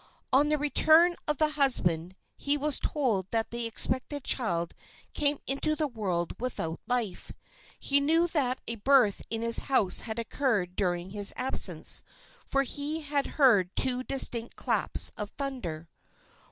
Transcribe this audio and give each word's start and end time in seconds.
On 0.33 0.49
the 0.49 0.57
return 0.57 1.15
of 1.27 1.37
the 1.37 1.49
husband 1.49 2.15
he 2.35 2.57
was 2.57 2.79
told 2.79 3.29
that 3.29 3.51
the 3.51 3.67
expected 3.67 4.23
child 4.23 4.73
came 5.13 5.37
into 5.45 5.75
the 5.75 5.87
world 5.87 6.33
without 6.41 6.79
life. 6.87 7.31
He 7.79 7.99
knew 7.99 8.25
that 8.29 8.59
a 8.65 8.77
birth 8.77 9.21
in 9.29 9.43
his 9.43 9.59
house 9.69 9.99
had 9.99 10.17
occurred 10.17 10.75
during 10.75 11.11
his 11.11 11.35
absence, 11.37 12.03
for 12.47 12.63
he 12.63 13.01
had 13.01 13.27
heard 13.37 13.75
two 13.75 14.01
distinct 14.01 14.55
claps 14.55 15.11
of 15.17 15.29
thunder. 15.37 15.87